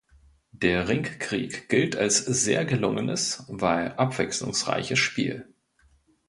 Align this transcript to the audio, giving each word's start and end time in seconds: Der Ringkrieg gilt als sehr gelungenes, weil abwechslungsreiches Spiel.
Der 0.51 0.87
Ringkrieg 0.87 1.69
gilt 1.69 1.95
als 1.95 2.17
sehr 2.25 2.65
gelungenes, 2.65 3.45
weil 3.47 3.91
abwechslungsreiches 3.97 4.97
Spiel. 4.97 5.53